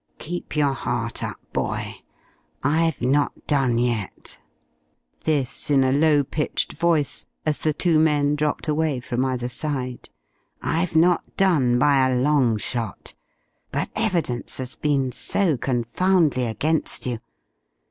Keep 0.17 0.55
your 0.55 0.73
heart 0.73 1.21
up, 1.23 1.37
boy; 1.53 1.97
I've 2.63 3.03
not 3.03 3.45
done 3.45 3.77
yet!" 3.77 4.39
This 5.25 5.69
in 5.69 5.83
a 5.83 5.91
low 5.91 6.23
pitched 6.23 6.73
voice, 6.73 7.27
as 7.45 7.59
the 7.59 7.71
two 7.71 7.99
men 7.99 8.35
dropped 8.35 8.67
away 8.67 8.99
from 8.99 9.23
either 9.23 9.47
side. 9.47 10.09
"I've 10.59 10.95
not 10.95 11.37
done 11.37 11.77
by 11.77 12.03
a 12.09 12.15
long 12.19 12.57
shot. 12.57 13.13
But 13.71 13.89
evidence 13.95 14.57
has 14.57 14.75
been 14.75 15.11
so 15.11 15.55
confoundly 15.55 16.47
against 16.47 17.05
you. 17.05 17.19